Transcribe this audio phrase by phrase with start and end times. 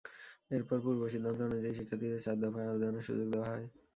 [0.51, 3.67] এরপর পূর্ব সিদ্ধান্ত অনুযায়ী শিক্ষার্থীদের চার দফায় আবেদনের সুযোগ দেওয়া হয়।